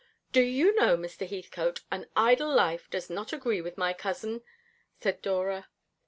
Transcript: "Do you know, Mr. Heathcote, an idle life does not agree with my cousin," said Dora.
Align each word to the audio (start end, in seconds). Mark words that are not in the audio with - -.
"Do 0.31 0.41
you 0.41 0.73
know, 0.73 0.97
Mr. 0.97 1.29
Heathcote, 1.29 1.81
an 1.91 2.07
idle 2.15 2.51
life 2.51 2.89
does 2.89 3.07
not 3.07 3.33
agree 3.33 3.61
with 3.61 3.77
my 3.77 3.93
cousin," 3.93 4.41
said 4.99 5.21
Dora. 5.21 5.67